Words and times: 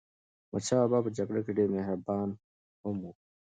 احمدشاه 0.45 0.83
بابا 0.91 1.03
په 1.05 1.09
جګړه 1.17 1.39
کې 1.45 1.51
ډېر 1.57 1.69
مهربان 1.77 2.29
هم 2.83 2.95
و. 3.01 3.03